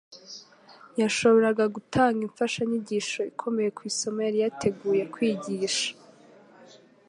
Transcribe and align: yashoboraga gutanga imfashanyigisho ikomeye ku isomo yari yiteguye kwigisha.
yashoboraga 1.01 1.63
gutanga 1.75 2.19
imfashanyigisho 2.27 3.19
ikomeye 3.31 3.69
ku 3.77 3.81
isomo 3.89 4.19
yari 4.25 4.37
yiteguye 4.43 5.03
kwigisha. 5.13 5.89